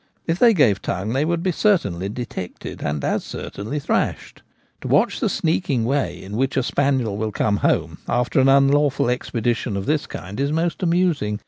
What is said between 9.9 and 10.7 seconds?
kind is